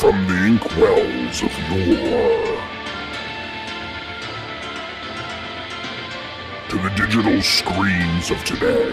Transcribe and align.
From 0.00 0.26
the 0.26 0.34
inkwells 0.34 1.42
of 1.42 1.52
yore 1.70 2.60
to 6.68 6.76
the 6.76 6.90
digital 6.90 7.40
screens 7.40 8.30
of 8.30 8.44
today, 8.44 8.92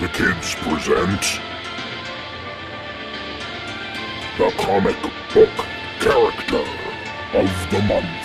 the 0.00 0.08
kids 0.08 0.54
present 0.56 1.40
the 4.36 4.50
comic 4.58 5.00
book 5.32 5.66
character 6.00 6.64
of 7.32 7.70
the 7.70 7.80
month. 7.88 8.23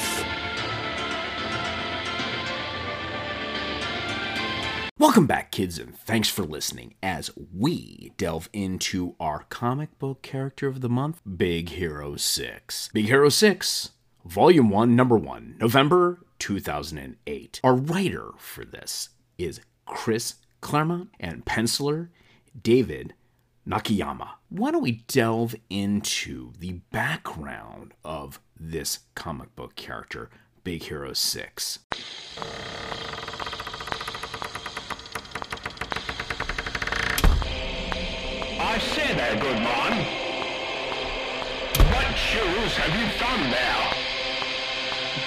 Welcome 4.99 5.27
back, 5.27 5.51
kids, 5.51 5.79
and 5.79 5.97
thanks 5.97 6.27
for 6.27 6.43
listening 6.43 6.95
as 7.01 7.31
we 7.55 8.11
delve 8.17 8.49
into 8.51 9.15
our 9.17 9.45
comic 9.47 9.97
book 9.97 10.21
character 10.21 10.67
of 10.67 10.81
the 10.81 10.89
month, 10.89 11.21
Big 11.37 11.69
Hero 11.69 12.17
6. 12.17 12.89
Big 12.93 13.05
Hero 13.05 13.29
6, 13.29 13.91
Volume 14.25 14.69
1, 14.69 14.97
Number 14.97 15.15
1, 15.17 15.55
November 15.57 16.19
2008. 16.39 17.61
Our 17.63 17.75
writer 17.75 18.31
for 18.37 18.65
this 18.65 19.11
is 19.37 19.61
Chris 19.85 20.35
Claremont 20.59 21.11
and 21.17 21.45
penciler 21.45 22.09
David 22.61 23.13
Nakayama. 23.65 24.31
Why 24.49 24.71
don't 24.71 24.83
we 24.83 25.03
delve 25.07 25.55
into 25.69 26.51
the 26.59 26.81
background 26.91 27.93
of 28.03 28.41
this 28.59 28.99
comic 29.15 29.55
book 29.55 29.77
character, 29.77 30.29
Big 30.65 30.83
Hero 30.83 31.13
6? 31.13 31.79
I 38.71 38.77
say 38.77 39.13
there, 39.15 39.35
good 39.39 39.57
man. 39.57 40.05
What 41.91 42.15
shoes 42.15 42.77
have 42.77 42.93
you 42.99 43.07
found 43.17 43.51
there? 43.51 43.93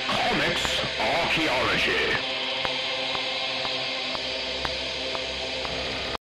Comics 0.07 0.81
archaeology. 1.01 2.17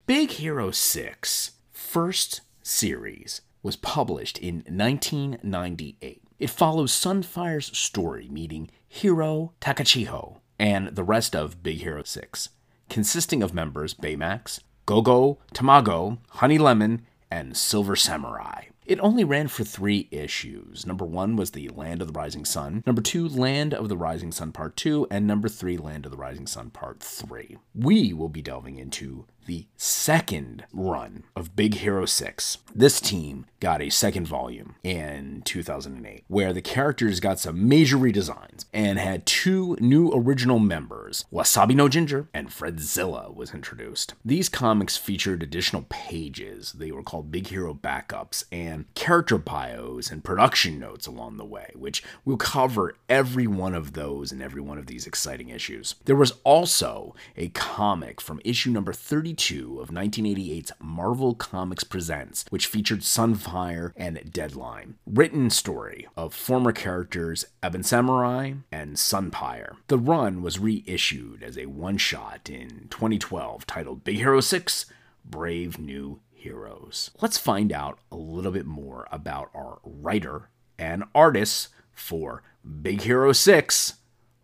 Big 0.07 0.31
Hero 0.31 0.71
6, 0.71 1.51
first 1.73 2.41
series, 2.63 3.43
was 3.63 3.77
published 3.77 4.39
in 4.39 4.65
1998. 4.67 6.23
It 6.39 6.49
follows 6.49 6.91
Sunfire's 6.91 7.77
story 7.77 8.29
meeting 8.31 8.71
Hiro 8.89 9.53
Takachiho 9.61 10.39
and 10.59 10.97
the 10.97 11.05
rest 11.05 11.37
of 11.37 11.63
Big 11.63 11.83
Hero 11.83 12.03
6, 12.03 12.49
consisting 12.89 13.43
of 13.43 13.53
members 13.53 13.93
Baymax, 13.93 14.61
Gogo, 14.87 15.39
Tamago, 15.55 16.17
Honey 16.31 16.57
Lemon, 16.59 17.07
and 17.31 17.57
Silver 17.57 17.97
Samurai. 17.97 18.65
It 18.87 18.99
only 19.01 19.23
ran 19.23 19.47
for 19.49 19.63
three 19.63 20.09
issues. 20.11 20.85
Number 20.85 21.05
one 21.05 21.37
was 21.37 21.53
The 21.53 21.69
Land 21.69 22.01
of 22.03 22.09
the 22.09 22.19
Rising 22.19 22.45
Sun, 22.45 22.83
number 22.87 23.03
two, 23.03 23.29
Land 23.29 23.73
of 23.73 23.89
the 23.89 23.97
Rising 23.97 24.33
Sun 24.33 24.51
Part 24.53 24.77
2, 24.77 25.07
and 25.11 25.27
number 25.27 25.49
three, 25.49 25.77
Land 25.77 26.07
of 26.07 26.11
the 26.11 26.19
Rising 26.19 26.49
Sun 26.49 26.71
Part 26.71 27.01
3. 27.01 27.57
We 27.73 28.13
will 28.13 28.29
be 28.29 28.43
delving 28.43 28.79
into 28.79 29.27
the 29.51 29.67
second 29.77 30.65
run 30.73 31.25
of 31.35 31.57
Big 31.57 31.75
Hero 31.75 32.07
6. 32.07 32.59
This 32.73 33.01
team 33.01 33.47
got 33.59 33.83
a 33.83 33.91
second 33.91 34.25
volume 34.29 34.77
in 34.85 35.43
2008, 35.45 36.23
where 36.29 36.53
the 36.53 36.63
characters 36.63 37.19
got 37.19 37.41
some 37.41 37.69
major 37.69 37.97
redesigns 37.97 38.67
and 38.73 39.01
had 39.01 39.27
two 39.27 39.77
new 39.81 40.13
original 40.15 40.61
members. 40.61 41.25
Wasabi 41.33 41.75
no 41.75 41.89
Ginger 41.89 42.29
and 42.33 42.49
Fredzilla 42.49 43.35
was 43.35 43.53
introduced. 43.53 44.15
These 44.25 44.49
comics 44.49 44.97
featured 44.97 45.43
additional 45.43 45.85
pages. 45.89 46.73
They 46.73 46.93
were 46.93 47.03
called 47.03 47.33
Big 47.33 47.49
Hero 47.49 47.75
backups 47.75 48.45
and 48.53 48.85
character 48.95 49.37
bios 49.37 50.13
and 50.13 50.23
production 50.23 50.79
notes 50.79 51.09
along 51.09 51.39
the 51.39 51.45
way, 51.45 51.73
which 51.75 52.05
we'll 52.25 52.37
cover 52.37 52.95
every 53.09 53.49
one 53.49 53.75
of 53.75 53.95
those 53.95 54.31
in 54.31 54.41
every 54.41 54.63
one 54.63 54.79
of 54.79 54.87
these 54.87 55.09
exciting 55.09 55.49
issues. 55.49 55.97
There 56.05 56.15
was 56.15 56.35
also 56.45 57.17
a 57.37 57.49
comic 57.49 58.21
from 58.21 58.41
issue 58.45 58.71
number 58.71 58.93
32 58.93 59.40
of 59.41 59.89
1988's 59.89 60.73
Marvel 60.81 61.35
Comics 61.35 61.83
Presents, 61.83 62.45
which 62.51 62.67
featured 62.67 63.01
Sunfire 63.01 63.93
and 63.97 64.31
Deadline. 64.31 64.97
Written 65.07 65.49
story 65.49 66.07
of 66.15 66.35
former 66.35 66.73
characters 66.73 67.47
Ebon 67.65 67.83
Samurai 67.83 68.53
and 68.71 68.97
Sunfire. 68.97 69.77
The 69.87 69.97
run 69.97 70.43
was 70.43 70.59
reissued 70.59 71.43
as 71.43 71.57
a 71.57 71.67
one 71.67 71.97
shot 71.97 72.51
in 72.51 72.89
2012 72.91 73.67
titled 73.67 74.05
Big 74.05 74.17
Hero 74.17 74.41
6 74.41 74.85
Brave 75.25 75.79
New 75.79 76.21
Heroes. 76.31 77.11
Let's 77.23 77.39
find 77.39 77.73
out 77.73 77.99
a 78.13 78.17
little 78.17 78.53
bit 78.53 78.67
more 78.67 79.09
about 79.11 79.49
our 79.55 79.79
writer 79.85 80.51
and 80.79 81.05
artist 81.15 81.69
for 81.93 82.43
Big 82.83 83.03
Hero 83.03 83.33
6, 83.33 83.95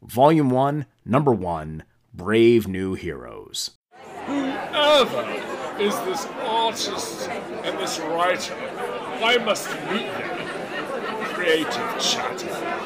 Volume 0.03 0.49
1, 0.49 0.87
Number 1.05 1.33
1 1.33 1.83
Brave 2.15 2.67
New 2.67 2.95
Heroes. 2.95 3.76
Whoever 4.77 5.23
is 5.81 5.95
this 6.01 6.27
artist 6.45 7.31
and 7.31 7.79
this 7.79 7.99
writer, 7.99 8.55
I 9.25 9.39
must 9.39 9.71
meet 9.91 10.05
them. 10.05 10.49
Creative 11.33 11.99
chatter. 11.99 12.86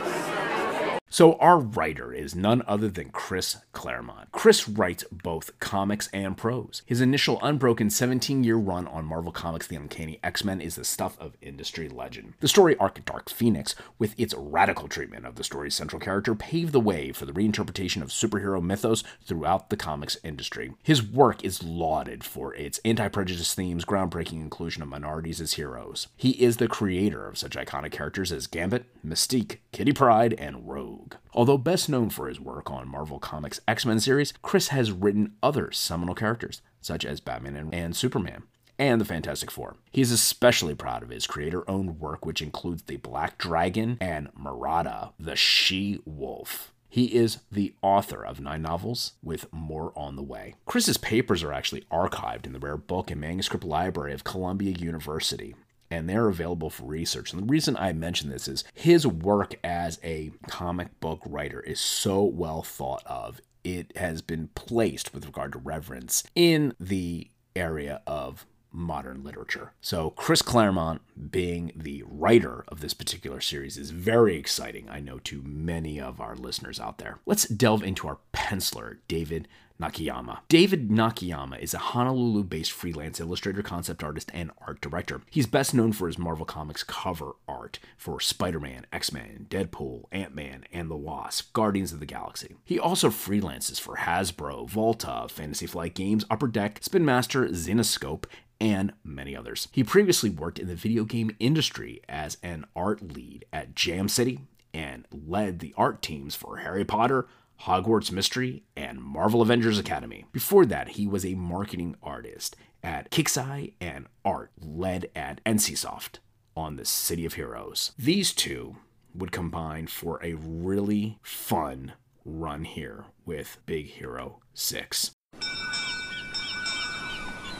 So, 1.12 1.34
our 1.34 1.58
writer 1.58 2.12
is 2.12 2.36
none 2.36 2.62
other 2.68 2.88
than 2.88 3.10
Chris 3.10 3.56
Claremont. 3.72 4.30
Chris 4.30 4.68
writes 4.68 5.02
both 5.10 5.58
comics 5.58 6.08
and 6.12 6.36
prose. 6.36 6.82
His 6.86 7.00
initial 7.00 7.40
unbroken 7.42 7.90
17 7.90 8.44
year 8.44 8.54
run 8.54 8.86
on 8.86 9.06
Marvel 9.06 9.32
Comics' 9.32 9.66
The 9.66 9.74
Uncanny 9.74 10.20
X 10.22 10.44
Men 10.44 10.60
is 10.60 10.76
the 10.76 10.84
stuff 10.84 11.18
of 11.18 11.36
industry 11.42 11.88
legend. 11.88 12.34
The 12.38 12.46
story 12.46 12.76
arc 12.76 13.04
Dark 13.04 13.28
Phoenix, 13.28 13.74
with 13.98 14.14
its 14.16 14.34
radical 14.36 14.86
treatment 14.86 15.26
of 15.26 15.34
the 15.34 15.42
story's 15.42 15.74
central 15.74 15.98
character, 15.98 16.36
paved 16.36 16.72
the 16.72 16.78
way 16.78 17.10
for 17.10 17.26
the 17.26 17.32
reinterpretation 17.32 18.02
of 18.02 18.10
superhero 18.10 18.62
mythos 18.62 19.02
throughout 19.24 19.68
the 19.68 19.76
comics 19.76 20.16
industry. 20.22 20.74
His 20.80 21.02
work 21.02 21.42
is 21.44 21.60
lauded 21.60 22.22
for 22.22 22.54
its 22.54 22.78
anti 22.84 23.08
prejudice 23.08 23.52
themes, 23.52 23.84
groundbreaking 23.84 24.40
inclusion 24.40 24.80
of 24.80 24.88
minorities 24.88 25.40
as 25.40 25.54
heroes. 25.54 26.06
He 26.16 26.30
is 26.40 26.58
the 26.58 26.68
creator 26.68 27.26
of 27.26 27.36
such 27.36 27.56
iconic 27.56 27.90
characters 27.90 28.30
as 28.30 28.46
Gambit, 28.46 28.84
Mystique, 29.04 29.56
Kitty 29.72 29.92
Pryde, 29.92 30.34
and 30.34 30.68
Rogue. 31.00 31.14
Although 31.32 31.58
best 31.58 31.88
known 31.88 32.10
for 32.10 32.28
his 32.28 32.40
work 32.40 32.70
on 32.70 32.88
Marvel 32.88 33.18
Comics' 33.18 33.60
X 33.66 33.86
Men 33.86 34.00
series, 34.00 34.32
Chris 34.42 34.68
has 34.68 34.92
written 34.92 35.34
other 35.42 35.72
seminal 35.72 36.14
characters, 36.14 36.62
such 36.80 37.04
as 37.04 37.20
Batman 37.20 37.56
and, 37.56 37.74
and 37.74 37.96
Superman 37.96 38.44
and 38.78 39.00
the 39.00 39.04
Fantastic 39.04 39.50
Four. 39.50 39.76
He 39.90 40.00
is 40.00 40.10
especially 40.10 40.74
proud 40.74 41.02
of 41.02 41.10
his 41.10 41.26
creator 41.26 41.68
owned 41.68 42.00
work, 42.00 42.24
which 42.24 42.40
includes 42.40 42.82
The 42.82 42.96
Black 42.96 43.36
Dragon 43.36 43.98
and 44.00 44.32
Marada, 44.34 45.12
the 45.18 45.36
She 45.36 46.00
Wolf. 46.04 46.72
He 46.88 47.14
is 47.14 47.38
the 47.52 47.74
author 47.82 48.24
of 48.24 48.40
nine 48.40 48.62
novels, 48.62 49.12
with 49.22 49.52
more 49.52 49.92
on 49.94 50.16
the 50.16 50.22
way. 50.22 50.54
Chris's 50.66 50.96
papers 50.96 51.42
are 51.44 51.52
actually 51.52 51.82
archived 51.92 52.46
in 52.46 52.52
the 52.52 52.58
rare 52.58 52.76
book 52.76 53.10
and 53.12 53.20
manuscript 53.20 53.64
library 53.64 54.12
of 54.12 54.24
Columbia 54.24 54.72
University 54.72 55.54
and 55.90 56.08
they're 56.08 56.28
available 56.28 56.70
for 56.70 56.84
research. 56.84 57.32
And 57.32 57.42
the 57.42 57.50
reason 57.50 57.76
I 57.76 57.92
mention 57.92 58.30
this 58.30 58.48
is 58.48 58.64
his 58.74 59.06
work 59.06 59.54
as 59.64 59.98
a 60.04 60.32
comic 60.48 60.98
book 61.00 61.20
writer 61.26 61.60
is 61.60 61.80
so 61.80 62.22
well 62.22 62.62
thought 62.62 63.02
of. 63.06 63.40
It 63.64 63.96
has 63.96 64.22
been 64.22 64.48
placed 64.54 65.12
with 65.12 65.26
regard 65.26 65.52
to 65.52 65.58
reverence 65.58 66.24
in 66.34 66.74
the 66.78 67.28
area 67.54 68.00
of 68.06 68.46
modern 68.72 69.24
literature. 69.24 69.72
So, 69.80 70.10
Chris 70.10 70.42
Claremont 70.42 71.02
being 71.30 71.72
the 71.74 72.04
writer 72.06 72.64
of 72.68 72.80
this 72.80 72.94
particular 72.94 73.40
series 73.40 73.76
is 73.76 73.90
very 73.90 74.36
exciting, 74.36 74.88
I 74.88 75.00
know, 75.00 75.18
to 75.24 75.42
many 75.42 76.00
of 76.00 76.20
our 76.20 76.36
listeners 76.36 76.78
out 76.78 76.98
there. 76.98 77.18
Let's 77.26 77.48
delve 77.48 77.82
into 77.82 78.06
our 78.06 78.18
penciler, 78.32 78.98
David 79.08 79.48
Nakayama. 79.80 80.40
David 80.48 80.90
Nakayama 80.90 81.58
is 81.58 81.72
a 81.72 81.78
Honolulu 81.78 82.44
based 82.44 82.72
freelance 82.72 83.18
illustrator, 83.18 83.62
concept 83.62 84.04
artist, 84.04 84.30
and 84.34 84.50
art 84.66 84.80
director. 84.80 85.22
He's 85.30 85.46
best 85.46 85.74
known 85.74 85.92
for 85.92 86.06
his 86.06 86.18
Marvel 86.18 86.44
Comics 86.44 86.82
cover 86.82 87.32
art 87.48 87.78
for 87.96 88.20
Spider 88.20 88.60
Man, 88.60 88.86
X 88.92 89.12
Men, 89.12 89.46
Deadpool, 89.48 90.04
Ant 90.12 90.34
Man, 90.34 90.64
and 90.72 90.90
the 90.90 90.96
Wasp, 90.96 91.52
Guardians 91.52 91.92
of 91.92 92.00
the 92.00 92.06
Galaxy. 92.06 92.56
He 92.64 92.78
also 92.78 93.08
freelances 93.08 93.80
for 93.80 93.96
Hasbro, 93.96 94.68
Volta, 94.68 95.26
Fantasy 95.30 95.66
Flight 95.66 95.94
Games, 95.94 96.24
Upper 96.30 96.48
Deck, 96.48 96.80
Spin 96.82 97.04
Master, 97.04 97.48
Zenescope, 97.48 98.24
and 98.60 98.92
many 99.02 99.34
others. 99.34 99.68
He 99.72 99.82
previously 99.82 100.28
worked 100.28 100.58
in 100.58 100.68
the 100.68 100.74
video 100.74 101.04
game 101.04 101.34
industry 101.40 102.02
as 102.08 102.36
an 102.42 102.66
art 102.76 103.00
lead 103.14 103.46
at 103.52 103.74
Jam 103.74 104.08
City 104.08 104.40
and 104.74 105.06
led 105.10 105.58
the 105.58 105.74
art 105.76 106.02
teams 106.02 106.36
for 106.36 106.58
Harry 106.58 106.84
Potter, 106.84 107.26
Hogwarts 107.62 108.10
Mystery, 108.10 108.62
and 108.74 109.02
Marvel 109.02 109.42
Avengers 109.42 109.78
Academy. 109.78 110.24
Before 110.32 110.64
that, 110.66 110.90
he 110.90 111.06
was 111.06 111.24
a 111.26 111.34
marketing 111.34 111.94
artist 112.02 112.56
at 112.82 113.10
Kixeye 113.10 113.74
and 113.80 114.06
art 114.24 114.50
led 114.58 115.10
at 115.14 115.44
NCSoft 115.44 116.18
on 116.56 116.76
the 116.76 116.84
City 116.86 117.26
of 117.26 117.34
Heroes. 117.34 117.92
These 117.98 118.32
two 118.32 118.76
would 119.14 119.32
combine 119.32 119.86
for 119.88 120.18
a 120.22 120.34
really 120.34 121.18
fun 121.22 121.92
run 122.24 122.64
here 122.64 123.06
with 123.26 123.58
Big 123.66 123.86
Hero 123.86 124.40
6. 124.54 125.10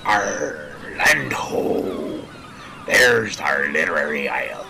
Arr, 0.06 0.73
land 0.96 1.32
ho! 1.32 2.25
There's 2.87 3.38
our 3.41 3.69
literary 3.69 4.29
isle. 4.29 4.67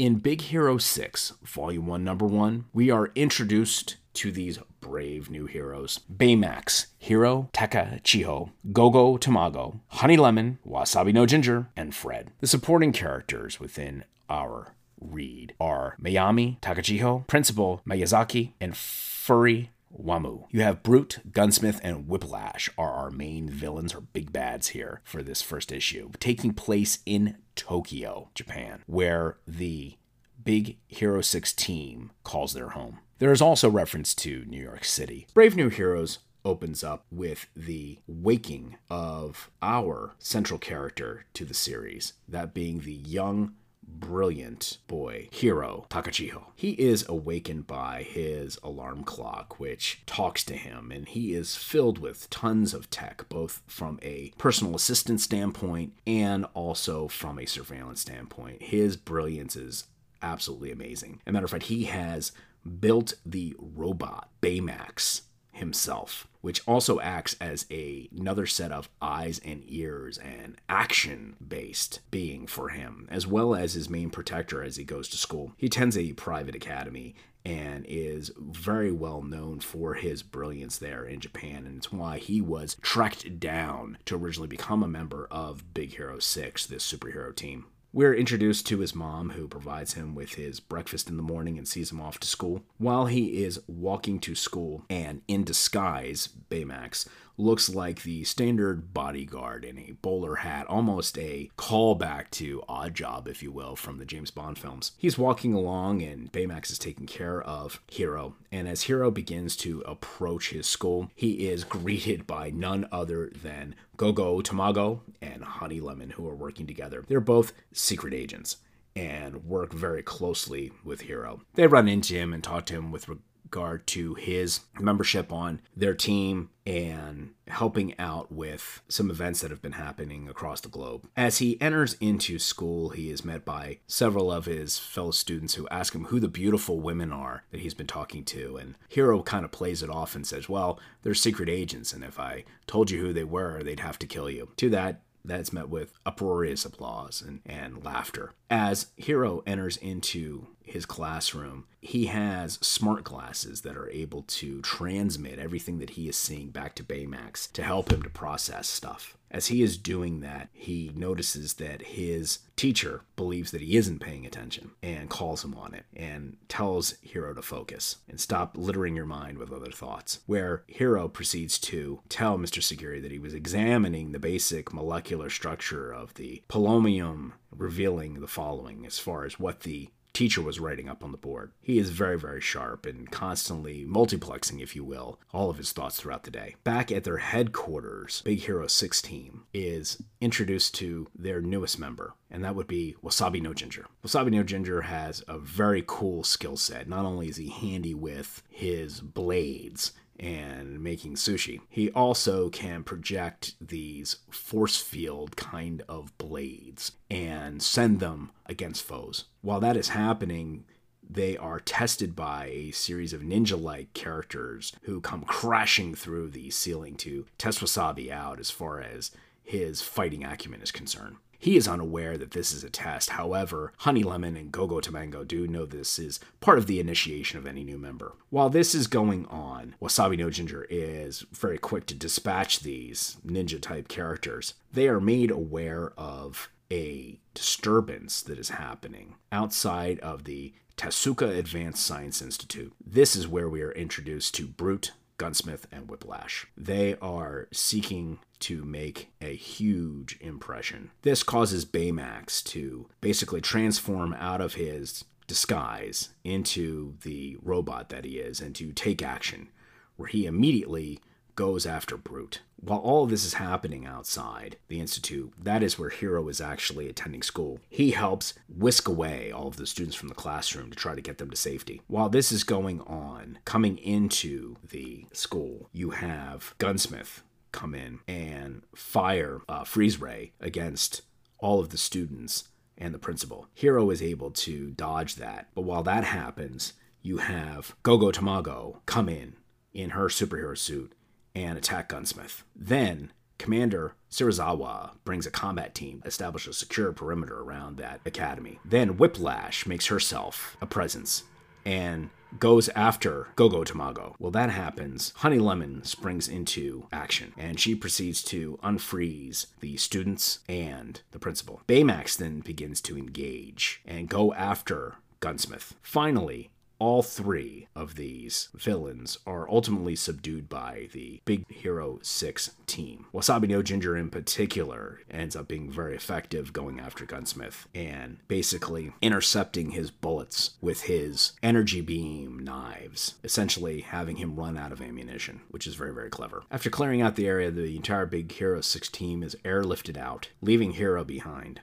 In 0.00 0.14
Big 0.14 0.40
Hero 0.40 0.78
6, 0.78 1.34
Volume 1.42 1.86
1, 1.86 2.02
Number 2.02 2.24
1, 2.24 2.64
we 2.72 2.90
are 2.90 3.12
introduced 3.14 3.96
to 4.14 4.32
these 4.32 4.58
brave 4.80 5.28
new 5.28 5.44
heroes 5.44 6.00
Baymax, 6.10 6.86
Hiro, 6.96 7.50
Taka, 7.52 8.00
Chiho, 8.02 8.48
Gogo, 8.72 9.18
Tamago, 9.18 9.80
Honey 9.88 10.16
Lemon, 10.16 10.58
Wasabi 10.66 11.12
No 11.12 11.26
Ginger, 11.26 11.68
and 11.76 11.94
Fred. 11.94 12.30
The 12.40 12.46
supporting 12.46 12.92
characters 12.92 13.60
within 13.60 14.04
our 14.30 14.72
read 14.98 15.52
are 15.60 15.96
Mayami, 16.00 16.58
Takachiho, 16.60 17.26
Principal, 17.26 17.82
Miyazaki, 17.86 18.52
and 18.58 18.74
Furry 18.74 19.70
Wamu. 19.96 20.46
You 20.50 20.62
have 20.62 20.82
Brute, 20.82 21.18
Gunsmith, 21.32 21.80
and 21.82 22.08
Whiplash 22.08 22.70
are 22.78 22.90
our 22.92 23.10
main 23.10 23.48
villains 23.48 23.94
or 23.94 24.00
big 24.00 24.32
bads 24.32 24.68
here 24.68 25.00
for 25.04 25.22
this 25.22 25.42
first 25.42 25.72
issue, 25.72 26.10
taking 26.18 26.52
place 26.52 27.00
in 27.06 27.36
Tokyo, 27.54 28.30
Japan, 28.34 28.82
where 28.86 29.38
the 29.46 29.96
Big 30.42 30.78
Hero 30.88 31.20
6 31.20 31.52
team 31.52 32.12
calls 32.24 32.52
their 32.52 32.70
home. 32.70 32.98
There 33.18 33.32
is 33.32 33.42
also 33.42 33.68
reference 33.68 34.14
to 34.16 34.44
New 34.46 34.62
York 34.62 34.84
City. 34.84 35.26
Brave 35.34 35.56
New 35.56 35.68
Heroes 35.68 36.20
opens 36.44 36.82
up 36.82 37.04
with 37.10 37.46
the 37.54 37.98
waking 38.06 38.78
of 38.88 39.50
our 39.60 40.14
central 40.18 40.58
character 40.58 41.26
to 41.34 41.44
the 41.44 41.52
series, 41.52 42.14
that 42.26 42.54
being 42.54 42.80
the 42.80 42.94
young 42.94 43.52
brilliant 43.98 44.78
boy, 44.86 45.28
Hiro, 45.30 45.86
Takachiho. 45.90 46.44
He 46.54 46.70
is 46.72 47.04
awakened 47.08 47.66
by 47.66 48.02
his 48.02 48.58
alarm 48.62 49.04
clock, 49.04 49.58
which 49.58 50.02
talks 50.06 50.44
to 50.44 50.54
him, 50.54 50.90
and 50.92 51.08
he 51.08 51.34
is 51.34 51.56
filled 51.56 51.98
with 51.98 52.30
tons 52.30 52.74
of 52.74 52.90
tech, 52.90 53.28
both 53.28 53.62
from 53.66 53.98
a 54.02 54.32
personal 54.38 54.74
assistant 54.76 55.20
standpoint 55.20 55.92
and 56.06 56.46
also 56.54 57.08
from 57.08 57.38
a 57.38 57.46
surveillance 57.46 58.00
standpoint. 58.00 58.62
His 58.62 58.96
brilliance 58.96 59.56
is 59.56 59.84
absolutely 60.22 60.70
amazing. 60.70 61.20
As 61.26 61.30
a 61.30 61.32
matter 61.32 61.44
of 61.44 61.50
fact, 61.50 61.64
he 61.64 61.84
has 61.84 62.32
built 62.80 63.14
the 63.24 63.56
robot 63.58 64.28
Baymax 64.42 65.22
himself, 65.52 66.28
which 66.40 66.62
also 66.66 67.00
acts 67.00 67.36
as 67.40 67.66
a, 67.70 68.08
another 68.16 68.46
set 68.46 68.72
of 68.72 68.88
eyes 69.00 69.40
and 69.44 69.62
ears 69.66 70.18
and 70.18 70.56
action 70.68 71.36
based 71.46 72.00
being 72.10 72.46
for 72.46 72.70
him, 72.70 73.06
as 73.10 73.26
well 73.26 73.54
as 73.54 73.74
his 73.74 73.90
main 73.90 74.10
protector 74.10 74.62
as 74.62 74.76
he 74.76 74.84
goes 74.84 75.08
to 75.08 75.16
school. 75.16 75.52
He 75.56 75.66
attends 75.66 75.96
a 75.96 76.12
private 76.14 76.54
academy 76.54 77.14
and 77.44 77.86
is 77.86 78.30
very 78.38 78.92
well 78.92 79.22
known 79.22 79.60
for 79.60 79.94
his 79.94 80.22
brilliance 80.22 80.78
there 80.78 81.04
in 81.04 81.20
Japan, 81.20 81.66
and 81.66 81.78
it's 81.78 81.92
why 81.92 82.18
he 82.18 82.40
was 82.40 82.76
tracked 82.82 83.40
down 83.40 83.98
to 84.04 84.16
originally 84.16 84.48
become 84.48 84.82
a 84.82 84.88
member 84.88 85.26
of 85.30 85.72
Big 85.72 85.96
Hero 85.96 86.18
6, 86.18 86.66
this 86.66 86.90
superhero 86.90 87.34
team. 87.34 87.66
We're 87.92 88.14
introduced 88.14 88.68
to 88.68 88.78
his 88.78 88.94
mom, 88.94 89.30
who 89.30 89.48
provides 89.48 89.94
him 89.94 90.14
with 90.14 90.34
his 90.34 90.60
breakfast 90.60 91.10
in 91.10 91.16
the 91.16 91.24
morning 91.24 91.58
and 91.58 91.66
sees 91.66 91.90
him 91.90 92.00
off 92.00 92.20
to 92.20 92.28
school. 92.28 92.62
While 92.78 93.06
he 93.06 93.42
is 93.42 93.60
walking 93.66 94.20
to 94.20 94.36
school, 94.36 94.84
and 94.88 95.22
in 95.26 95.42
disguise, 95.42 96.28
Baymax 96.48 97.08
looks 97.40 97.68
like 97.68 98.02
the 98.02 98.24
standard 98.24 98.92
bodyguard 98.94 99.64
in 99.64 99.78
a 99.78 99.92
bowler 100.02 100.36
hat, 100.36 100.66
almost 100.66 101.18
a 101.18 101.50
callback 101.56 102.30
to 102.30 102.62
Odd 102.68 102.94
Job, 102.94 103.26
if 103.26 103.42
you 103.42 103.50
will, 103.50 103.74
from 103.74 103.98
the 103.98 104.04
James 104.04 104.30
Bond 104.30 104.58
films. 104.58 104.92
He's 104.98 105.18
walking 105.18 105.54
along, 105.54 106.02
and 106.02 106.30
Baymax 106.30 106.70
is 106.70 106.78
taking 106.78 107.06
care 107.06 107.42
of 107.42 107.80
Hiro. 107.90 108.34
And 108.52 108.68
as 108.68 108.82
Hiro 108.82 109.10
begins 109.10 109.56
to 109.56 109.80
approach 109.80 110.50
his 110.50 110.66
school, 110.66 111.10
he 111.14 111.48
is 111.48 111.64
greeted 111.64 112.26
by 112.26 112.50
none 112.50 112.86
other 112.92 113.32
than 113.34 113.74
Gogo 113.96 114.40
Tamago 114.40 115.00
and 115.20 115.42
Honey 115.42 115.80
Lemon, 115.80 116.10
who 116.10 116.28
are 116.28 116.34
working 116.34 116.66
together. 116.66 117.04
They're 117.08 117.20
both 117.20 117.52
secret 117.72 118.14
agents 118.14 118.58
and 118.96 119.44
work 119.44 119.72
very 119.72 120.02
closely 120.02 120.72
with 120.84 121.02
Hiro. 121.02 121.42
They 121.54 121.66
run 121.66 121.88
into 121.88 122.14
him 122.14 122.32
and 122.32 122.42
talk 122.42 122.66
to 122.66 122.74
him 122.74 122.90
with 122.90 123.08
regard 123.50 123.84
to 123.84 124.14
his 124.14 124.60
membership 124.78 125.32
on 125.32 125.60
their 125.76 125.94
team 125.94 126.50
and 126.64 127.30
helping 127.48 127.98
out 127.98 128.30
with 128.30 128.80
some 128.88 129.10
events 129.10 129.40
that 129.40 129.50
have 129.50 129.60
been 129.60 129.72
happening 129.72 130.28
across 130.28 130.60
the 130.60 130.68
globe. 130.68 131.08
As 131.16 131.38
he 131.38 131.60
enters 131.60 131.94
into 131.94 132.38
school, 132.38 132.90
he 132.90 133.10
is 133.10 133.24
met 133.24 133.44
by 133.44 133.78
several 133.88 134.30
of 134.30 134.44
his 134.44 134.78
fellow 134.78 135.10
students 135.10 135.54
who 135.54 135.66
ask 135.68 135.94
him 135.94 136.04
who 136.04 136.20
the 136.20 136.28
beautiful 136.28 136.78
women 136.78 137.12
are 137.12 137.42
that 137.50 137.60
he's 137.60 137.74
been 137.74 137.88
talking 137.88 138.24
to. 138.26 138.56
And 138.56 138.76
Hiro 138.88 139.20
kind 139.22 139.44
of 139.44 139.50
plays 139.50 139.82
it 139.82 139.90
off 139.90 140.14
and 140.14 140.24
says, 140.24 140.48
Well, 140.48 140.78
they're 141.02 141.14
secret 141.14 141.48
agents, 141.48 141.92
and 141.92 142.04
if 142.04 142.20
I 142.20 142.44
told 142.68 142.90
you 142.92 143.00
who 143.00 143.12
they 143.12 143.24
were, 143.24 143.64
they'd 143.64 143.80
have 143.80 143.98
to 143.98 144.06
kill 144.06 144.30
you. 144.30 144.50
To 144.58 144.70
that, 144.70 145.02
that's 145.24 145.52
met 145.52 145.68
with 145.68 145.92
uproarious 146.06 146.64
applause 146.64 147.22
and, 147.26 147.40
and 147.44 147.84
laughter. 147.84 148.32
As 148.48 148.86
Hiro 148.96 149.42
enters 149.46 149.76
into 149.76 150.46
his 150.70 150.86
classroom, 150.86 151.64
he 151.80 152.06
has 152.06 152.58
smart 152.60 153.04
glasses 153.04 153.62
that 153.62 153.76
are 153.76 153.90
able 153.90 154.22
to 154.22 154.60
transmit 154.62 155.38
everything 155.38 155.78
that 155.78 155.90
he 155.90 156.08
is 156.08 156.16
seeing 156.16 156.50
back 156.50 156.74
to 156.76 156.84
Baymax 156.84 157.50
to 157.52 157.62
help 157.62 157.90
him 157.92 158.02
to 158.02 158.10
process 158.10 158.68
stuff. 158.68 159.16
As 159.30 159.46
he 159.46 159.62
is 159.62 159.78
doing 159.78 160.20
that, 160.20 160.48
he 160.52 160.90
notices 160.94 161.54
that 161.54 161.82
his 161.82 162.40
teacher 162.56 163.02
believes 163.14 163.52
that 163.52 163.60
he 163.60 163.76
isn't 163.76 164.00
paying 164.00 164.26
attention 164.26 164.72
and 164.82 165.08
calls 165.08 165.44
him 165.44 165.54
on 165.54 165.72
it 165.72 165.84
and 165.94 166.36
tells 166.48 166.94
Hiro 167.00 167.32
to 167.34 167.42
focus 167.42 167.96
and 168.08 168.20
stop 168.20 168.56
littering 168.56 168.96
your 168.96 169.06
mind 169.06 169.38
with 169.38 169.52
other 169.52 169.70
thoughts. 169.70 170.18
Where 170.26 170.64
Hiro 170.66 171.06
proceeds 171.08 171.58
to 171.60 172.00
tell 172.08 172.38
Mr. 172.38 172.60
Sagiri 172.60 173.00
that 173.02 173.12
he 173.12 173.20
was 173.20 173.34
examining 173.34 174.10
the 174.10 174.18
basic 174.18 174.74
molecular 174.74 175.30
structure 175.30 175.92
of 175.92 176.14
the 176.14 176.42
polonium, 176.48 177.32
revealing 177.56 178.20
the 178.20 178.26
following 178.26 178.84
as 178.84 178.98
far 178.98 179.24
as 179.24 179.38
what 179.38 179.60
the 179.60 179.90
teacher 180.12 180.42
was 180.42 180.60
writing 180.60 180.88
up 180.88 181.02
on 181.04 181.12
the 181.12 181.18
board. 181.18 181.52
He 181.60 181.78
is 181.78 181.90
very, 181.90 182.18
very 182.18 182.40
sharp 182.40 182.86
and 182.86 183.10
constantly 183.10 183.84
multiplexing, 183.84 184.62
if 184.62 184.74
you 184.76 184.84
will, 184.84 185.18
all 185.32 185.50
of 185.50 185.58
his 185.58 185.72
thoughts 185.72 185.96
throughout 185.96 186.24
the 186.24 186.30
day. 186.30 186.56
Back 186.64 186.90
at 186.92 187.04
their 187.04 187.18
headquarters, 187.18 188.22
Big 188.24 188.40
Hero 188.40 188.66
6 188.66 189.02
team 189.02 189.44
is 189.52 190.02
introduced 190.20 190.74
to 190.76 191.08
their 191.14 191.40
newest 191.40 191.78
member, 191.78 192.14
and 192.30 192.44
that 192.44 192.54
would 192.54 192.66
be 192.66 192.96
Wasabi 193.02 193.40
No 193.40 193.54
Ginger. 193.54 193.86
Wasabi 194.04 194.30
No 194.30 194.42
Ginger 194.42 194.82
has 194.82 195.22
a 195.28 195.38
very 195.38 195.84
cool 195.86 196.24
skill 196.24 196.56
set. 196.56 196.88
Not 196.88 197.04
only 197.04 197.28
is 197.28 197.36
he 197.36 197.48
handy 197.48 197.94
with 197.94 198.42
his 198.48 199.00
blades, 199.00 199.92
and 200.20 200.82
making 200.82 201.14
sushi. 201.14 201.60
He 201.68 201.90
also 201.90 202.50
can 202.50 202.84
project 202.84 203.54
these 203.60 204.18
force 204.30 204.76
field 204.76 205.36
kind 205.36 205.82
of 205.88 206.16
blades 206.18 206.92
and 207.10 207.62
send 207.62 207.98
them 207.98 208.30
against 208.46 208.82
foes. 208.84 209.24
While 209.40 209.60
that 209.60 209.76
is 209.78 209.88
happening, 209.88 210.64
they 211.08 211.36
are 211.36 211.58
tested 211.58 212.14
by 212.14 212.46
a 212.52 212.70
series 212.70 213.12
of 213.12 213.22
ninja 213.22 213.60
like 213.60 213.94
characters 213.94 214.72
who 214.82 215.00
come 215.00 215.22
crashing 215.22 215.94
through 215.94 216.28
the 216.28 216.50
ceiling 216.50 216.94
to 216.96 217.26
test 217.38 217.60
Wasabi 217.60 218.10
out 218.10 218.38
as 218.38 218.50
far 218.50 218.80
as 218.80 219.10
his 219.42 219.82
fighting 219.82 220.22
acumen 220.22 220.60
is 220.60 220.70
concerned. 220.70 221.16
He 221.40 221.56
is 221.56 221.66
unaware 221.66 222.18
that 222.18 222.32
this 222.32 222.52
is 222.52 222.62
a 222.62 222.70
test. 222.70 223.10
However, 223.10 223.72
Honey 223.78 224.02
Lemon 224.02 224.36
and 224.36 224.52
Gogo 224.52 224.80
Tamago 224.80 225.26
do 225.26 225.48
know 225.48 225.64
this 225.64 225.98
is 225.98 226.20
part 226.40 226.58
of 226.58 226.66
the 226.66 226.78
initiation 226.78 227.38
of 227.38 227.46
any 227.46 227.64
new 227.64 227.78
member. 227.78 228.12
While 228.28 228.50
this 228.50 228.74
is 228.74 228.86
going 228.86 229.24
on, 229.26 229.74
Wasabi 229.80 230.18
no 230.18 230.28
Ginger 230.28 230.66
is 230.68 231.24
very 231.32 231.56
quick 231.56 231.86
to 231.86 231.94
dispatch 231.94 232.60
these 232.60 233.16
ninja 233.26 233.60
type 233.60 233.88
characters. 233.88 234.52
They 234.70 234.86
are 234.86 235.00
made 235.00 235.30
aware 235.30 235.94
of 235.96 236.50
a 236.70 237.18
disturbance 237.34 238.20
that 238.22 238.38
is 238.38 238.50
happening 238.50 239.16
outside 239.32 239.98
of 240.00 240.24
the 240.24 240.52
Tasuka 240.76 241.36
Advanced 241.36 241.84
Science 241.84 242.22
Institute. 242.22 242.72
This 242.84 243.16
is 243.16 243.26
where 243.26 243.48
we 243.48 243.62
are 243.62 243.72
introduced 243.72 244.34
to 244.36 244.46
Brute, 244.46 244.92
Gunsmith, 245.20 245.66
and 245.70 245.90
Whiplash. 245.90 246.46
They 246.56 246.96
are 247.02 247.46
seeking 247.52 248.20
to 248.38 248.64
make 248.64 249.12
a 249.20 249.36
huge 249.36 250.16
impression. 250.22 250.92
This 251.02 251.22
causes 251.22 251.66
Baymax 251.66 252.42
to 252.44 252.88
basically 253.02 253.42
transform 253.42 254.14
out 254.14 254.40
of 254.40 254.54
his 254.54 255.04
disguise 255.26 256.08
into 256.24 256.94
the 257.02 257.36
robot 257.42 257.90
that 257.90 258.06
he 258.06 258.12
is 258.12 258.40
and 258.40 258.54
to 258.54 258.72
take 258.72 259.02
action, 259.02 259.50
where 259.96 260.08
he 260.08 260.24
immediately 260.24 261.00
goes 261.40 261.64
after 261.64 261.96
Brute. 261.96 262.42
While 262.56 262.80
all 262.80 263.04
of 263.04 263.08
this 263.08 263.24
is 263.24 263.32
happening 263.32 263.86
outside 263.86 264.58
the 264.68 264.78
Institute, 264.78 265.32
that 265.42 265.62
is 265.62 265.78
where 265.78 265.88
Hiro 265.88 266.28
is 266.28 266.38
actually 266.38 266.86
attending 266.86 267.22
school. 267.22 267.60
He 267.70 267.92
helps 267.92 268.34
whisk 268.46 268.86
away 268.86 269.32
all 269.32 269.48
of 269.48 269.56
the 269.56 269.66
students 269.66 269.96
from 269.96 270.10
the 270.10 270.14
classroom 270.14 270.68
to 270.68 270.76
try 270.76 270.94
to 270.94 271.00
get 271.00 271.16
them 271.16 271.30
to 271.30 271.36
safety. 271.38 271.80
While 271.86 272.10
this 272.10 272.30
is 272.30 272.44
going 272.44 272.82
on, 272.82 273.38
coming 273.46 273.78
into 273.78 274.56
the 274.68 275.06
school, 275.14 275.70
you 275.72 275.92
have 275.92 276.54
Gunsmith 276.58 277.22
come 277.52 277.74
in 277.74 278.00
and 278.06 278.60
fire 278.74 279.40
a 279.48 279.64
freeze 279.64 279.98
ray 279.98 280.34
against 280.40 281.00
all 281.38 281.58
of 281.58 281.70
the 281.70 281.78
students 281.78 282.50
and 282.76 282.92
the 282.92 282.98
principal. 282.98 283.48
Hiro 283.54 283.88
is 283.88 284.02
able 284.02 284.30
to 284.32 284.72
dodge 284.72 285.14
that, 285.14 285.48
but 285.54 285.62
while 285.62 285.84
that 285.84 286.04
happens, 286.04 286.74
you 287.00 287.16
have 287.16 287.74
Gogo 287.82 288.12
Tamago 288.12 288.80
come 288.84 289.08
in 289.08 289.36
in 289.72 289.90
her 289.90 290.08
superhero 290.08 290.58
suit 290.58 290.92
and 291.34 291.56
attack 291.58 291.88
Gunsmith. 291.88 292.44
Then 292.54 293.12
Commander 293.38 293.94
Serizawa 294.10 294.90
brings 295.04 295.26
a 295.26 295.30
combat 295.30 295.74
team, 295.74 296.02
establish 296.04 296.46
a 296.46 296.52
secure 296.52 296.92
perimeter 296.92 297.40
around 297.40 297.78
that 297.78 298.00
academy. 298.04 298.58
Then 298.64 298.98
Whiplash 298.98 299.66
makes 299.66 299.86
herself 299.86 300.58
a 300.60 300.66
presence 300.66 301.24
and 301.64 302.10
goes 302.38 302.68
after 302.70 303.28
Gogo 303.36 303.64
Tamago. 303.64 304.14
Well, 304.18 304.30
that 304.32 304.50
happens. 304.50 305.12
Honey 305.16 305.38
Lemon 305.38 305.82
springs 305.84 306.28
into 306.28 306.86
action 306.92 307.32
and 307.36 307.58
she 307.58 307.74
proceeds 307.74 308.22
to 308.24 308.58
unfreeze 308.62 309.46
the 309.60 309.76
students 309.78 310.40
and 310.48 311.00
the 311.12 311.18
principal. 311.18 311.62
Baymax 311.66 312.16
then 312.16 312.40
begins 312.40 312.80
to 312.82 312.98
engage 312.98 313.80
and 313.86 314.08
go 314.08 314.34
after 314.34 314.96
Gunsmith. 315.20 315.74
Finally, 315.82 316.50
all 316.80 317.02
three 317.02 317.68
of 317.76 317.94
these 317.94 318.48
villains 318.54 319.18
are 319.26 319.48
ultimately 319.48 319.94
subdued 319.94 320.48
by 320.48 320.88
the 320.92 321.20
Big 321.26 321.44
Hero 321.52 321.98
6 322.02 322.52
team. 322.66 323.04
Wasabi 323.12 323.48
no 323.48 323.62
Ginger, 323.62 323.96
in 323.96 324.08
particular, 324.08 325.00
ends 325.10 325.36
up 325.36 325.46
being 325.46 325.70
very 325.70 325.94
effective 325.94 326.52
going 326.54 326.80
after 326.80 327.04
Gunsmith 327.04 327.68
and 327.74 328.16
basically 328.26 328.92
intercepting 329.02 329.72
his 329.72 329.90
bullets 329.90 330.52
with 330.62 330.82
his 330.84 331.32
energy 331.42 331.82
beam 331.82 332.38
knives, 332.38 333.16
essentially 333.22 333.82
having 333.82 334.16
him 334.16 334.36
run 334.36 334.56
out 334.56 334.72
of 334.72 334.80
ammunition, 334.80 335.42
which 335.50 335.66
is 335.66 335.74
very, 335.74 335.92
very 335.92 336.10
clever. 336.10 336.42
After 336.50 336.70
clearing 336.70 337.02
out 337.02 337.16
the 337.16 337.28
area, 337.28 337.50
the 337.50 337.76
entire 337.76 338.06
Big 338.06 338.32
Hero 338.32 338.62
6 338.62 338.88
team 338.88 339.22
is 339.22 339.36
airlifted 339.44 339.98
out, 339.98 340.30
leaving 340.40 340.72
Hiro 340.72 341.04
behind. 341.04 341.60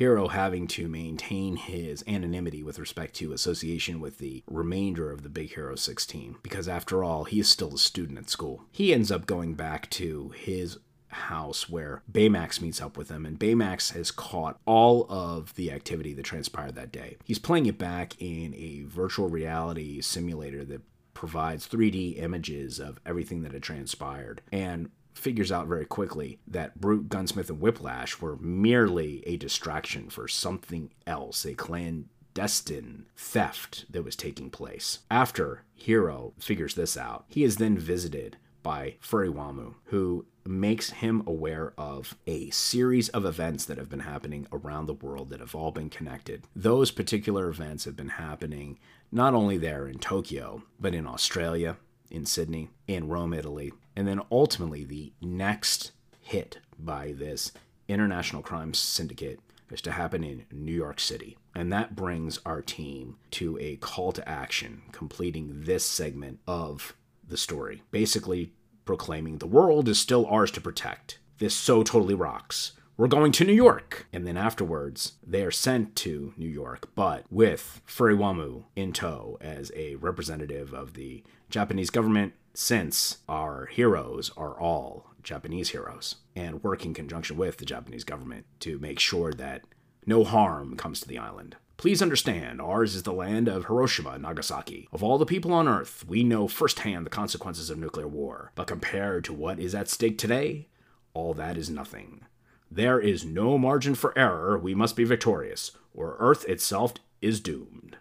Hiro 0.00 0.28
having 0.28 0.66
to 0.68 0.88
maintain 0.88 1.56
his 1.56 2.02
anonymity 2.08 2.62
with 2.62 2.78
respect 2.78 3.12
to 3.16 3.34
association 3.34 4.00
with 4.00 4.16
the 4.16 4.42
remainder 4.46 5.12
of 5.12 5.22
the 5.22 5.28
Big 5.28 5.52
Hero 5.52 5.74
16, 5.74 6.36
because 6.42 6.68
after 6.68 7.04
all, 7.04 7.24
he 7.24 7.38
is 7.38 7.50
still 7.50 7.74
a 7.74 7.78
student 7.78 8.18
at 8.18 8.30
school. 8.30 8.64
He 8.72 8.94
ends 8.94 9.12
up 9.12 9.26
going 9.26 9.56
back 9.56 9.90
to 9.90 10.30
his 10.30 10.78
house 11.08 11.68
where 11.68 12.02
Baymax 12.10 12.62
meets 12.62 12.80
up 12.80 12.96
with 12.96 13.10
him, 13.10 13.26
and 13.26 13.38
Baymax 13.38 13.92
has 13.92 14.10
caught 14.10 14.58
all 14.64 15.04
of 15.10 15.54
the 15.56 15.70
activity 15.70 16.14
that 16.14 16.22
transpired 16.22 16.76
that 16.76 16.92
day. 16.92 17.18
He's 17.26 17.38
playing 17.38 17.66
it 17.66 17.76
back 17.76 18.14
in 18.18 18.54
a 18.54 18.84
virtual 18.84 19.28
reality 19.28 20.00
simulator 20.00 20.64
that 20.64 20.80
provides 21.12 21.68
3D 21.68 22.18
images 22.22 22.78
of 22.78 22.98
everything 23.04 23.42
that 23.42 23.52
had 23.52 23.62
transpired. 23.62 24.40
And 24.50 24.88
figures 25.14 25.52
out 25.52 25.66
very 25.66 25.84
quickly 25.84 26.38
that 26.46 26.80
Brute, 26.80 27.08
Gunsmith, 27.08 27.50
and 27.50 27.60
Whiplash 27.60 28.20
were 28.20 28.36
merely 28.36 29.22
a 29.26 29.36
distraction 29.36 30.08
for 30.08 30.28
something 30.28 30.90
else, 31.06 31.44
a 31.44 31.54
clandestine 31.54 33.06
theft 33.16 33.86
that 33.90 34.04
was 34.04 34.16
taking 34.16 34.50
place. 34.50 35.00
After 35.10 35.64
Hiro 35.74 36.32
figures 36.38 36.74
this 36.74 36.96
out, 36.96 37.24
he 37.28 37.44
is 37.44 37.56
then 37.56 37.76
visited 37.76 38.36
by 38.62 38.96
Furiwamu, 39.02 39.74
who 39.84 40.26
makes 40.46 40.90
him 40.90 41.22
aware 41.26 41.72
of 41.76 42.16
a 42.26 42.50
series 42.50 43.08
of 43.10 43.24
events 43.24 43.64
that 43.66 43.78
have 43.78 43.88
been 43.88 44.00
happening 44.00 44.46
around 44.52 44.86
the 44.86 44.94
world 44.94 45.28
that 45.30 45.40
have 45.40 45.54
all 45.54 45.70
been 45.70 45.90
connected. 45.90 46.44
Those 46.54 46.90
particular 46.90 47.48
events 47.48 47.84
have 47.84 47.96
been 47.96 48.10
happening 48.10 48.78
not 49.12 49.34
only 49.34 49.58
there 49.58 49.86
in 49.86 49.98
Tokyo, 49.98 50.62
but 50.78 50.94
in 50.94 51.06
Australia, 51.06 51.76
in 52.10 52.26
Sydney, 52.26 52.70
in 52.86 53.08
Rome, 53.08 53.32
Italy, 53.32 53.72
and 53.96 54.06
then 54.06 54.20
ultimately 54.30 54.84
the 54.84 55.12
next 55.20 55.92
hit 56.20 56.58
by 56.78 57.12
this 57.12 57.52
international 57.88 58.42
crime 58.42 58.74
syndicate 58.74 59.40
is 59.70 59.80
to 59.82 59.92
happen 59.92 60.24
in 60.24 60.46
New 60.50 60.72
York 60.72 61.00
City. 61.00 61.36
And 61.54 61.72
that 61.72 61.96
brings 61.96 62.38
our 62.44 62.62
team 62.62 63.16
to 63.32 63.58
a 63.60 63.76
call 63.76 64.12
to 64.12 64.28
action, 64.28 64.82
completing 64.92 65.62
this 65.62 65.84
segment 65.84 66.40
of 66.46 66.94
the 67.26 67.36
story. 67.36 67.82
Basically, 67.90 68.52
proclaiming 68.84 69.38
the 69.38 69.46
world 69.46 69.88
is 69.88 69.98
still 69.98 70.26
ours 70.26 70.50
to 70.52 70.60
protect. 70.60 71.18
This 71.38 71.54
so 71.54 71.82
totally 71.82 72.14
rocks. 72.14 72.72
We're 73.00 73.08
going 73.08 73.32
to 73.32 73.46
New 73.46 73.54
York. 73.54 74.08
And 74.12 74.26
then 74.26 74.36
afterwards, 74.36 75.14
they 75.26 75.42
are 75.42 75.50
sent 75.50 75.96
to 75.96 76.34
New 76.36 76.46
York, 76.46 76.90
but 76.94 77.24
with 77.30 77.80
Furiwamu 77.88 78.64
in 78.76 78.92
tow 78.92 79.38
as 79.40 79.72
a 79.74 79.94
representative 79.94 80.74
of 80.74 80.92
the 80.92 81.24
Japanese 81.48 81.88
government, 81.88 82.34
since 82.52 83.16
our 83.26 83.64
heroes 83.72 84.30
are 84.36 84.52
all 84.60 85.06
Japanese 85.22 85.70
heroes, 85.70 86.16
and 86.36 86.62
work 86.62 86.84
in 86.84 86.92
conjunction 86.92 87.38
with 87.38 87.56
the 87.56 87.64
Japanese 87.64 88.04
government 88.04 88.44
to 88.58 88.78
make 88.80 88.98
sure 88.98 89.32
that 89.32 89.62
no 90.04 90.22
harm 90.22 90.76
comes 90.76 91.00
to 91.00 91.08
the 91.08 91.16
island. 91.16 91.56
Please 91.78 92.02
understand, 92.02 92.60
ours 92.60 92.94
is 92.94 93.04
the 93.04 93.14
land 93.14 93.48
of 93.48 93.64
Hiroshima 93.64 94.10
and 94.10 94.24
Nagasaki. 94.24 94.90
Of 94.92 95.02
all 95.02 95.16
the 95.16 95.24
people 95.24 95.54
on 95.54 95.66
Earth, 95.66 96.04
we 96.06 96.22
know 96.22 96.48
firsthand 96.48 97.06
the 97.06 97.10
consequences 97.10 97.70
of 97.70 97.78
nuclear 97.78 98.06
war. 98.06 98.52
But 98.54 98.66
compared 98.66 99.24
to 99.24 99.32
what 99.32 99.58
is 99.58 99.74
at 99.74 99.88
stake 99.88 100.18
today, 100.18 100.68
all 101.14 101.32
that 101.32 101.56
is 101.56 101.70
nothing. 101.70 102.26
There 102.70 103.00
is 103.00 103.24
no 103.24 103.58
margin 103.58 103.94
for 103.96 104.16
error. 104.16 104.56
We 104.56 104.74
must 104.74 104.94
be 104.94 105.04
victorious, 105.04 105.72
or 105.92 106.16
Earth 106.20 106.48
itself 106.48 106.94
is 107.20 107.40
doomed. 107.40 107.96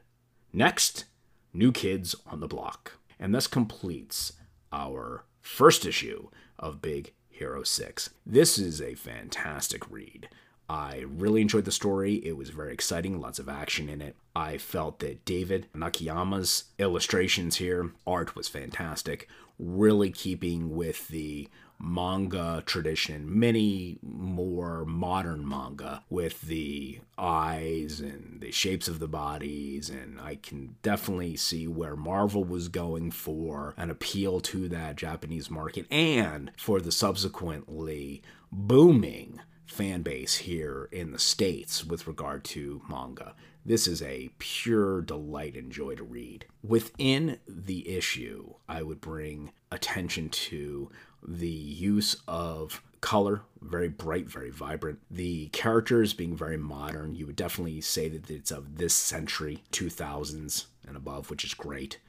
Next, 0.53 1.05
New 1.53 1.71
Kids 1.71 2.15
on 2.27 2.39
the 2.39 2.47
Block. 2.47 2.93
And 3.19 3.33
this 3.33 3.47
completes 3.47 4.33
our 4.71 5.25
first 5.41 5.85
issue 5.85 6.29
of 6.59 6.81
Big 6.81 7.13
Hero 7.29 7.63
6. 7.63 8.11
This 8.25 8.57
is 8.59 8.81
a 8.81 8.93
fantastic 8.93 9.89
read. 9.89 10.29
I 10.69 11.03
really 11.07 11.41
enjoyed 11.41 11.65
the 11.65 11.71
story. 11.71 12.15
It 12.15 12.38
was 12.38 12.51
very 12.51 12.73
exciting, 12.73 13.19
lots 13.19 13.39
of 13.39 13.49
action 13.49 13.89
in 13.89 14.01
it. 14.01 14.15
I 14.35 14.57
felt 14.57 14.99
that 14.99 15.25
David 15.25 15.67
Nakayama's 15.75 16.65
illustrations 16.77 17.55
here, 17.55 17.91
art 18.05 18.35
was 18.35 18.47
fantastic, 18.47 19.27
really 19.57 20.11
keeping 20.11 20.75
with 20.75 21.07
the 21.07 21.49
manga 21.79 22.61
tradition, 22.65 23.39
many 23.39 23.97
more 24.03 24.85
modern 24.85 25.47
manga 25.47 26.03
with 26.09 26.41
the 26.41 26.99
eyes 27.17 28.01
and 28.01 28.41
the 28.41 28.51
shapes 28.51 28.88
of 28.88 28.99
the 28.99 29.07
bodies. 29.07 29.89
And 29.89 30.19
I 30.19 30.35
can 30.35 30.75
definitely 30.83 31.38
see 31.38 31.67
where 31.67 31.95
Marvel 31.95 32.43
was 32.43 32.67
going 32.67 33.11
for 33.11 33.73
an 33.77 33.89
appeal 33.89 34.39
to 34.41 34.67
that 34.69 34.97
Japanese 34.97 35.49
market 35.49 35.88
and 35.89 36.51
for 36.57 36.79
the 36.79 36.91
subsequently 36.91 38.21
booming 38.51 39.39
fan 39.69 40.01
base 40.01 40.35
here 40.35 40.89
in 40.91 41.11
the 41.11 41.19
States 41.19 41.85
with 41.85 42.07
regard 42.07 42.43
to 42.43 42.81
manga. 42.89 43.35
This 43.65 43.88
is 43.88 44.01
a 44.01 44.31
pure 44.39 45.01
delight 45.01 45.55
and 45.55 45.71
joy 45.71 45.95
to 45.95 46.03
read. 46.03 46.45
Within 46.63 47.38
the 47.47 47.88
issue, 47.88 48.55
I 48.67 48.81
would 48.81 48.99
bring 48.99 49.51
attention 49.71 50.29
to 50.29 50.89
the 51.25 51.47
use 51.47 52.17
of 52.27 52.81
color, 53.01 53.41
very 53.61 53.89
bright, 53.89 54.29
very 54.29 54.49
vibrant. 54.49 54.99
The 55.11 55.47
characters 55.49 56.13
being 56.13 56.35
very 56.35 56.57
modern. 56.57 57.15
You 57.15 57.27
would 57.27 57.35
definitely 57.35 57.81
say 57.81 58.09
that 58.09 58.29
it's 58.29 58.51
of 58.51 58.77
this 58.77 58.93
century, 58.93 59.63
2000s 59.71 60.65
and 60.88 60.97
above, 60.97 61.29
which 61.29 61.43
is 61.43 61.53
great. 61.53 61.99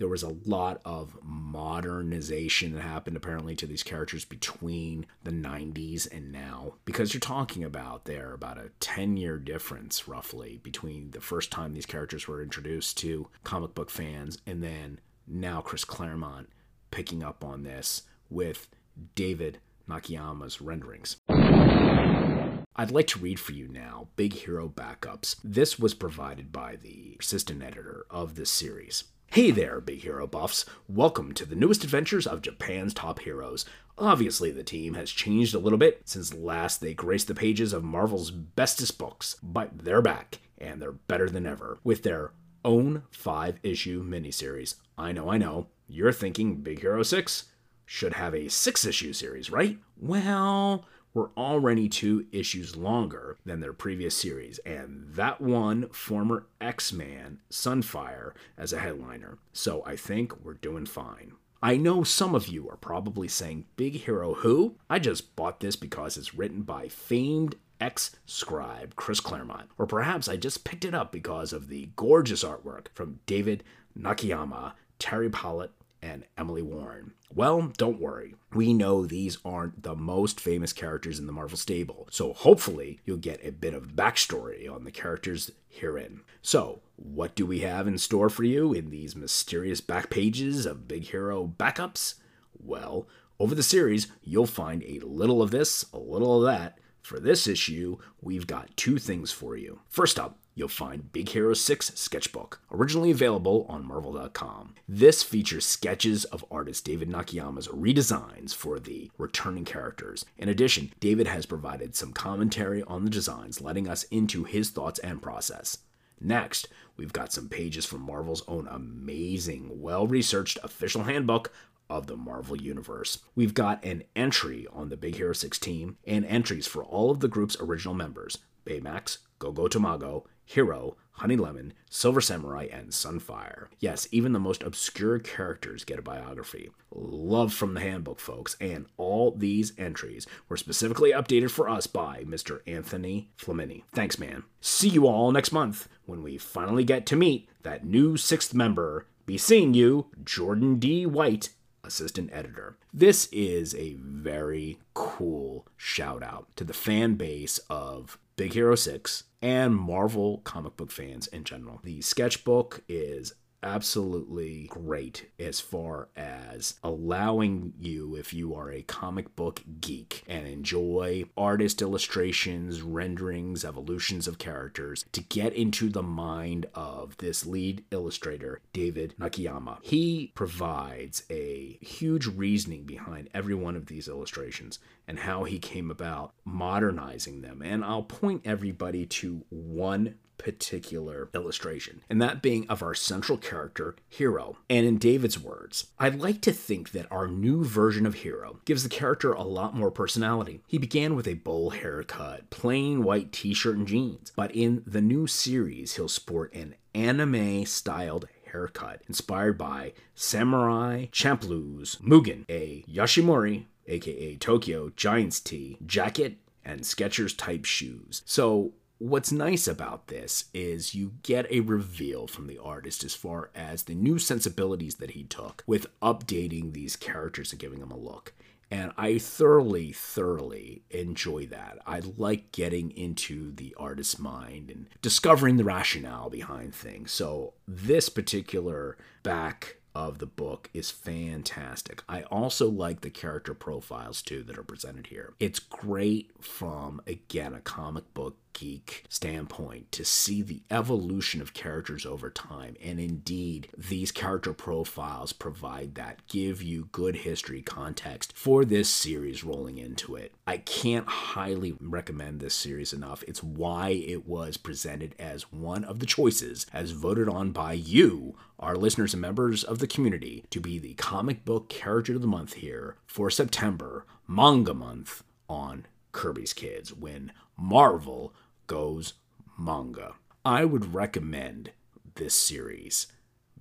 There 0.00 0.08
was 0.08 0.22
a 0.22 0.34
lot 0.46 0.80
of 0.86 1.18
modernization 1.22 2.72
that 2.72 2.80
happened 2.80 3.18
apparently 3.18 3.54
to 3.56 3.66
these 3.66 3.82
characters 3.82 4.24
between 4.24 5.04
the 5.24 5.30
90s 5.30 6.10
and 6.10 6.32
now 6.32 6.76
because 6.86 7.12
you're 7.12 7.20
talking 7.20 7.64
about 7.64 8.06
there 8.06 8.32
about 8.32 8.56
a 8.56 8.70
10 8.80 9.18
year 9.18 9.36
difference 9.36 10.08
roughly 10.08 10.58
between 10.62 11.10
the 11.10 11.20
first 11.20 11.50
time 11.50 11.74
these 11.74 11.84
characters 11.84 12.26
were 12.26 12.42
introduced 12.42 12.96
to 12.96 13.28
comic 13.44 13.74
book 13.74 13.90
fans 13.90 14.38
and 14.46 14.62
then 14.62 14.98
now 15.26 15.60
Chris 15.60 15.84
Claremont 15.84 16.48
picking 16.90 17.22
up 17.22 17.44
on 17.44 17.62
this 17.62 18.04
with 18.30 18.68
David 19.14 19.58
Nakayama's 19.86 20.62
renderings. 20.62 21.18
I'd 21.28 22.90
like 22.90 23.08
to 23.08 23.18
read 23.18 23.38
for 23.38 23.52
you 23.52 23.68
now 23.68 24.08
Big 24.16 24.32
Hero 24.32 24.66
Backups. 24.66 25.36
This 25.44 25.78
was 25.78 25.92
provided 25.92 26.52
by 26.52 26.76
the 26.76 27.18
assistant 27.20 27.62
editor 27.62 28.06
of 28.08 28.36
this 28.36 28.48
series. 28.48 29.04
Hey 29.32 29.52
there, 29.52 29.80
Big 29.80 30.02
Hero 30.02 30.26
buffs. 30.26 30.64
Welcome 30.88 31.34
to 31.34 31.46
the 31.46 31.54
newest 31.54 31.84
adventures 31.84 32.26
of 32.26 32.42
Japan's 32.42 32.92
top 32.92 33.20
heroes. 33.20 33.64
Obviously, 33.96 34.50
the 34.50 34.64
team 34.64 34.94
has 34.94 35.08
changed 35.08 35.54
a 35.54 35.60
little 35.60 35.78
bit 35.78 36.02
since 36.04 36.34
last 36.34 36.80
they 36.80 36.94
graced 36.94 37.28
the 37.28 37.34
pages 37.36 37.72
of 37.72 37.84
Marvel's 37.84 38.32
bestest 38.32 38.98
books, 38.98 39.36
but 39.40 39.84
they're 39.84 40.02
back, 40.02 40.40
and 40.58 40.82
they're 40.82 40.90
better 40.90 41.30
than 41.30 41.46
ever, 41.46 41.78
with 41.84 42.02
their 42.02 42.32
own 42.64 43.04
five 43.12 43.60
issue 43.62 44.02
miniseries. 44.02 44.74
I 44.98 45.12
know, 45.12 45.30
I 45.30 45.38
know. 45.38 45.68
You're 45.86 46.10
thinking 46.10 46.56
Big 46.56 46.80
Hero 46.80 47.04
6? 47.04 47.44
should 47.90 48.12
have 48.12 48.36
a 48.36 48.48
six 48.48 48.84
issue 48.84 49.12
series, 49.12 49.50
right? 49.50 49.76
Well, 49.96 50.84
we're 51.12 51.30
already 51.36 51.88
two 51.88 52.26
issues 52.32 52.76
longer 52.76 53.36
than 53.44 53.60
their 53.60 53.72
previous 53.72 54.16
series, 54.16 54.58
and 54.60 55.06
that 55.14 55.40
one 55.40 55.88
former 55.90 56.46
X 56.60 56.92
Man, 56.92 57.40
Sunfire, 57.50 58.32
as 58.56 58.72
a 58.72 58.78
headliner. 58.78 59.38
So 59.52 59.82
I 59.84 59.96
think 59.96 60.44
we're 60.44 60.54
doing 60.54 60.86
fine. 60.86 61.32
I 61.62 61.76
know 61.76 62.02
some 62.02 62.34
of 62.34 62.48
you 62.48 62.70
are 62.70 62.76
probably 62.76 63.28
saying, 63.28 63.66
Big 63.76 63.94
Hero 63.94 64.34
who? 64.34 64.76
I 64.88 64.98
just 64.98 65.36
bought 65.36 65.60
this 65.60 65.76
because 65.76 66.16
it's 66.16 66.34
written 66.34 66.62
by 66.62 66.88
famed 66.88 67.56
ex 67.80 68.16
scribe 68.24 68.94
Chris 68.96 69.20
Claremont. 69.20 69.68
Or 69.78 69.86
perhaps 69.86 70.28
I 70.28 70.36
just 70.36 70.64
picked 70.64 70.84
it 70.84 70.94
up 70.94 71.12
because 71.12 71.52
of 71.52 71.68
the 71.68 71.90
gorgeous 71.96 72.44
artwork 72.44 72.86
from 72.94 73.20
David 73.26 73.64
Nakayama, 73.98 74.72
Terry 74.98 75.28
Pallot, 75.30 75.72
and 76.02 76.24
Emily 76.36 76.62
Warren. 76.62 77.12
Well, 77.32 77.72
don't 77.76 78.00
worry. 78.00 78.34
We 78.52 78.72
know 78.72 79.06
these 79.06 79.38
aren't 79.44 79.82
the 79.82 79.94
most 79.94 80.40
famous 80.40 80.72
characters 80.72 81.18
in 81.18 81.26
the 81.26 81.32
Marvel 81.32 81.56
stable, 81.56 82.08
so 82.10 82.32
hopefully 82.32 83.00
you'll 83.04 83.18
get 83.18 83.44
a 83.44 83.52
bit 83.52 83.74
of 83.74 83.94
backstory 83.94 84.70
on 84.70 84.84
the 84.84 84.90
characters 84.90 85.52
herein. 85.68 86.22
So, 86.42 86.80
what 86.96 87.34
do 87.34 87.46
we 87.46 87.60
have 87.60 87.86
in 87.86 87.98
store 87.98 88.28
for 88.28 88.44
you 88.44 88.72
in 88.72 88.90
these 88.90 89.14
mysterious 89.14 89.80
back 89.80 90.10
pages 90.10 90.66
of 90.66 90.88
Big 90.88 91.04
Hero 91.04 91.46
backups? 91.46 92.14
Well, 92.58 93.06
over 93.38 93.54
the 93.54 93.62
series, 93.62 94.08
you'll 94.22 94.46
find 94.46 94.82
a 94.82 95.00
little 95.00 95.40
of 95.40 95.50
this, 95.50 95.86
a 95.92 95.98
little 95.98 96.38
of 96.38 96.52
that. 96.52 96.78
For 97.02 97.18
this 97.18 97.46
issue, 97.46 97.96
we've 98.20 98.46
got 98.46 98.76
two 98.76 98.98
things 98.98 99.32
for 99.32 99.56
you. 99.56 99.80
First 99.88 100.18
up, 100.18 100.38
you'll 100.60 100.68
find 100.68 101.10
Big 101.10 101.30
Hero 101.30 101.54
6 101.54 101.92
Sketchbook, 101.94 102.60
originally 102.70 103.10
available 103.10 103.64
on 103.70 103.86
Marvel.com. 103.86 104.74
This 104.86 105.22
features 105.22 105.64
sketches 105.64 106.26
of 106.26 106.44
artist 106.50 106.84
David 106.84 107.08
Nakayama's 107.08 107.66
redesigns 107.68 108.54
for 108.54 108.78
the 108.78 109.10
returning 109.16 109.64
characters. 109.64 110.26
In 110.36 110.50
addition, 110.50 110.92
David 111.00 111.26
has 111.26 111.46
provided 111.46 111.96
some 111.96 112.12
commentary 112.12 112.82
on 112.82 113.04
the 113.04 113.10
designs, 113.10 113.62
letting 113.62 113.88
us 113.88 114.02
into 114.04 114.44
his 114.44 114.68
thoughts 114.68 114.98
and 114.98 115.22
process. 115.22 115.78
Next, 116.20 116.68
we've 116.98 117.14
got 117.14 117.32
some 117.32 117.48
pages 117.48 117.86
from 117.86 118.02
Marvel's 118.02 118.44
own 118.46 118.68
amazing, 118.70 119.80
well 119.80 120.06
researched 120.06 120.58
official 120.62 121.04
handbook 121.04 121.50
of 121.88 122.06
the 122.06 122.18
Marvel 122.18 122.60
Universe. 122.60 123.20
We've 123.34 123.54
got 123.54 123.82
an 123.82 124.04
entry 124.14 124.66
on 124.70 124.90
the 124.90 124.98
Big 124.98 125.14
Hero 125.16 125.32
6 125.32 125.58
team 125.58 125.96
and 126.06 126.26
entries 126.26 126.66
for 126.66 126.84
all 126.84 127.10
of 127.10 127.20
the 127.20 127.28
group's 127.28 127.56
original 127.58 127.94
members 127.94 128.36
Baymax, 128.66 129.18
Gogo 129.40 129.66
Tamago, 129.66 130.24
Hiro, 130.44 130.96
Honey 131.12 131.36
Lemon, 131.36 131.72
Silver 131.90 132.20
Samurai, 132.20 132.66
and 132.72 132.90
Sunfire. 132.90 133.66
Yes, 133.78 134.08
even 134.10 134.32
the 134.32 134.38
most 134.38 134.62
obscure 134.62 135.18
characters 135.18 135.84
get 135.84 135.98
a 135.98 136.02
biography. 136.02 136.70
Love 136.90 137.52
from 137.52 137.74
the 137.74 137.80
handbook, 137.80 138.20
folks, 138.20 138.56
and 138.60 138.86
all 138.96 139.32
these 139.32 139.72
entries 139.78 140.26
were 140.48 140.56
specifically 140.56 141.12
updated 141.12 141.50
for 141.50 141.68
us 141.68 141.86
by 141.86 142.24
Mr. 142.24 142.60
Anthony 142.66 143.30
Flamini. 143.38 143.82
Thanks, 143.92 144.18
man. 144.18 144.44
See 144.60 144.88
you 144.88 145.06
all 145.06 145.30
next 145.30 145.52
month 145.52 145.88
when 146.06 146.22
we 146.22 146.38
finally 146.38 146.84
get 146.84 147.06
to 147.06 147.16
meet 147.16 147.48
that 147.62 147.84
new 147.84 148.16
sixth 148.16 148.54
member. 148.54 149.06
Be 149.26 149.36
seeing 149.36 149.74
you, 149.74 150.06
Jordan 150.24 150.78
D. 150.78 151.06
White, 151.06 151.50
assistant 151.84 152.30
editor. 152.32 152.76
This 152.92 153.28
is 153.30 153.74
a 153.74 153.94
very 153.94 154.78
cool 154.94 155.66
shout 155.76 156.22
out 156.22 156.48
to 156.56 156.64
the 156.64 156.72
fan 156.72 157.14
base 157.14 157.58
of 157.68 158.18
Big 158.36 158.54
Hero 158.54 158.74
6 158.74 159.24
and 159.42 159.74
Marvel 159.76 160.38
comic 160.38 160.76
book 160.76 160.90
fans 160.90 161.26
in 161.28 161.44
general. 161.44 161.80
The 161.82 162.00
sketchbook 162.02 162.82
is 162.88 163.34
absolutely 163.62 164.66
great 164.68 165.30
as 165.38 165.60
far 165.60 166.08
as 166.16 166.78
allowing 166.82 167.72
you, 167.78 168.16
if 168.16 168.32
you 168.32 168.54
are 168.54 168.70
a 168.70 168.82
comic 168.82 169.34
book 169.36 169.62
geek 169.80 170.22
and 170.26 170.46
enjoy 170.46 171.24
artist 171.36 171.82
illustrations, 171.82 172.82
renderings, 172.82 173.64
evolutions 173.64 174.26
of 174.26 174.38
characters, 174.38 175.04
to 175.12 175.22
get 175.22 175.52
into 175.52 175.88
the 175.88 176.02
mind 176.02 176.66
of 176.74 177.16
this 177.18 177.46
lead 177.46 177.84
illustrator, 177.90 178.60
David 178.72 179.14
Nakayama. 179.20 179.78
He 179.82 180.32
provides 180.34 181.24
a 181.30 181.78
huge 181.80 182.26
reasoning 182.26 182.84
behind 182.84 183.28
every 183.34 183.54
one 183.54 183.76
of 183.76 183.86
these 183.86 184.08
illustrations 184.08 184.78
and 185.06 185.18
how 185.18 185.44
he 185.44 185.58
came 185.58 185.90
about 185.90 186.32
modernizing 186.44 187.42
them. 187.42 187.62
And 187.62 187.84
I'll 187.84 188.02
point 188.02 188.42
everybody 188.44 189.06
to 189.06 189.44
one 189.50 190.14
particular 190.40 191.28
illustration, 191.34 192.00
and 192.08 192.20
that 192.20 192.40
being 192.40 192.66
of 192.68 192.82
our 192.82 192.94
central 192.94 193.36
character, 193.36 193.94
Hiro. 194.08 194.56
And 194.68 194.86
in 194.86 194.96
David's 194.96 195.38
words, 195.38 195.88
I'd 195.98 196.18
like 196.18 196.40
to 196.42 196.52
think 196.52 196.92
that 196.92 197.06
our 197.12 197.28
new 197.28 197.62
version 197.62 198.06
of 198.06 198.14
Hiro 198.14 198.60
gives 198.64 198.82
the 198.82 198.88
character 198.88 199.32
a 199.32 199.42
lot 199.42 199.76
more 199.76 199.90
personality. 199.90 200.62
He 200.66 200.78
began 200.78 201.14
with 201.14 201.28
a 201.28 201.34
bowl 201.34 201.70
haircut, 201.70 202.48
plain 202.48 203.04
white 203.04 203.32
t 203.32 203.52
shirt 203.52 203.76
and 203.76 203.86
jeans, 203.86 204.32
but 204.34 204.50
in 204.56 204.82
the 204.86 205.02
new 205.02 205.26
series, 205.26 205.96
he'll 205.96 206.08
sport 206.08 206.54
an 206.54 206.74
anime 206.94 207.66
styled 207.66 208.26
haircut 208.50 209.02
inspired 209.06 209.58
by 209.58 209.92
Samurai 210.14 211.06
Champloo's 211.12 211.96
Mugen, 211.96 212.44
a 212.48 212.82
Yomiuri, 212.88 213.66
aka 213.86 214.36
Tokyo 214.36 214.90
Giants 214.96 215.38
tee, 215.40 215.76
jacket, 215.84 216.38
and 216.64 216.80
Skechers 216.82 217.36
type 217.36 217.64
shoes. 217.64 218.22
So 218.24 218.72
What's 219.00 219.32
nice 219.32 219.66
about 219.66 220.08
this 220.08 220.44
is 220.52 220.94
you 220.94 221.12
get 221.22 221.50
a 221.50 221.60
reveal 221.60 222.26
from 222.26 222.48
the 222.48 222.58
artist 222.58 223.02
as 223.02 223.14
far 223.14 223.50
as 223.54 223.84
the 223.84 223.94
new 223.94 224.18
sensibilities 224.18 224.96
that 224.96 225.12
he 225.12 225.24
took 225.24 225.64
with 225.66 225.86
updating 226.02 226.74
these 226.74 226.96
characters 226.96 227.50
and 227.50 227.58
giving 227.58 227.80
them 227.80 227.92
a 227.92 227.96
look. 227.96 228.34
And 228.70 228.92
I 228.98 229.16
thoroughly, 229.16 229.92
thoroughly 229.92 230.82
enjoy 230.90 231.46
that. 231.46 231.78
I 231.86 232.02
like 232.18 232.52
getting 232.52 232.90
into 232.90 233.52
the 233.52 233.74
artist's 233.78 234.18
mind 234.18 234.70
and 234.70 234.86
discovering 235.00 235.56
the 235.56 235.64
rationale 235.64 236.28
behind 236.28 236.74
things. 236.74 237.10
So, 237.10 237.54
this 237.66 238.10
particular 238.10 238.98
back 239.22 239.78
of 239.94 240.18
the 240.18 240.26
book 240.26 240.68
is 240.74 240.90
fantastic. 240.90 242.02
I 242.06 242.22
also 242.24 242.68
like 242.68 243.00
the 243.00 243.10
character 243.10 243.54
profiles 243.54 244.22
too 244.22 244.42
that 244.44 244.58
are 244.58 244.62
presented 244.62 245.06
here. 245.08 245.32
It's 245.40 245.58
great 245.58 246.32
from, 246.40 247.00
again, 247.06 247.54
a 247.54 247.60
comic 247.60 248.12
book 248.14 248.36
geek 248.52 249.04
standpoint 249.08 249.90
to 249.92 250.04
see 250.04 250.42
the 250.42 250.62
evolution 250.70 251.40
of 251.40 251.54
characters 251.54 252.04
over 252.04 252.30
time. 252.30 252.76
And 252.82 253.00
indeed, 253.00 253.68
these 253.76 254.12
character 254.12 254.52
profiles 254.52 255.32
provide 255.32 255.94
that, 255.94 256.26
give 256.28 256.62
you 256.62 256.88
good 256.92 257.16
history 257.16 257.62
context 257.62 258.32
for 258.36 258.64
this 258.64 258.88
series 258.88 259.44
rolling 259.44 259.78
into 259.78 260.16
it. 260.16 260.32
I 260.46 260.58
can't 260.58 261.08
highly 261.08 261.76
recommend 261.80 262.40
this 262.40 262.54
series 262.54 262.92
enough. 262.92 263.22
It's 263.26 263.42
why 263.42 263.90
it 263.90 264.26
was 264.26 264.56
presented 264.56 265.14
as 265.18 265.52
one 265.52 265.84
of 265.84 266.00
the 266.00 266.06
choices, 266.06 266.66
as 266.72 266.90
voted 266.90 267.28
on 267.28 267.52
by 267.52 267.72
you, 267.74 268.36
our 268.58 268.76
listeners 268.76 269.14
and 269.14 269.20
members 269.20 269.64
of 269.64 269.78
the 269.78 269.86
community, 269.86 270.44
to 270.50 270.60
be 270.60 270.78
the 270.78 270.94
comic 270.94 271.44
book 271.44 271.68
character 271.68 272.14
of 272.14 272.20
the 272.20 272.26
month 272.26 272.54
here 272.54 272.96
for 273.06 273.30
September, 273.30 274.04
manga 274.26 274.74
month 274.74 275.22
on 275.48 275.86
Kirby's 276.12 276.52
Kids 276.52 276.92
when 276.94 277.32
Marvel 277.56 278.34
goes 278.66 279.14
manga. 279.58 280.14
I 280.44 280.64
would 280.64 280.94
recommend 280.94 281.70
this 282.14 282.34
series, 282.34 283.06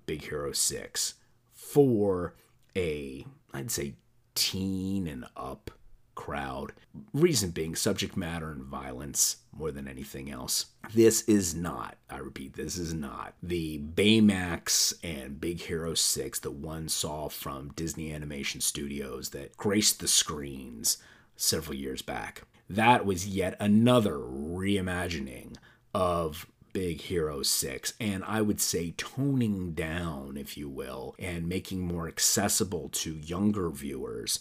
Big 0.05 0.23
Hero 0.23 0.51
6, 0.51 1.15
for 1.53 2.35
a, 2.75 3.25
I'd 3.53 3.71
say, 3.71 3.95
teen 4.35 5.07
and 5.07 5.25
up 5.35 5.71
crowd. 6.19 6.73
Reason 7.13 7.51
being 7.51 7.75
subject 7.75 8.17
matter 8.17 8.51
and 8.51 8.63
violence 8.63 9.37
more 9.53 9.71
than 9.71 9.87
anything 9.87 10.29
else. 10.29 10.65
This 10.93 11.21
is 11.23 11.55
not, 11.55 11.97
I 12.09 12.17
repeat, 12.17 12.53
this 12.53 12.77
is 12.77 12.93
not 12.93 13.35
the 13.41 13.79
Baymax 13.79 14.93
and 15.01 15.39
Big 15.39 15.61
Hero 15.61 15.93
6 15.93 16.39
that 16.39 16.51
one 16.51 16.89
saw 16.89 17.29
from 17.29 17.71
Disney 17.75 18.13
Animation 18.13 18.59
Studios 18.59 19.29
that 19.29 19.55
graced 19.55 20.01
the 20.01 20.09
screens 20.09 20.97
several 21.41 21.75
years 21.75 22.01
back. 22.01 22.43
That 22.69 23.05
was 23.05 23.27
yet 23.27 23.55
another 23.59 24.17
reimagining 24.17 25.55
of 25.93 26.45
Big 26.71 27.01
Hero 27.01 27.41
6, 27.41 27.93
and 27.99 28.23
I 28.23 28.41
would 28.41 28.61
say 28.61 28.93
toning 28.95 29.71
down, 29.73 30.37
if 30.37 30.55
you 30.55 30.69
will, 30.69 31.15
and 31.17 31.49
making 31.49 31.81
more 31.81 32.07
accessible 32.07 32.89
to 32.89 33.15
younger 33.15 33.69
viewers 33.69 34.39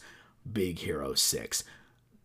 Big 0.50 0.80
Hero 0.80 1.14
6. 1.14 1.64